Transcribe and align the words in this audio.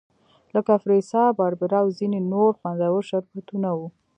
لکه 0.55 0.73
فریسا، 0.83 1.23
باربیرا 1.37 1.79
او 1.83 1.89
ځیني 1.97 2.19
نور 2.31 2.51
خوندور 2.59 3.01
شربتونه 3.09 3.69
وو. 3.77 3.87